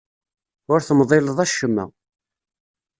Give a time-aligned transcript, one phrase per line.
[0.71, 1.85] Ur temḍileḍ acemma.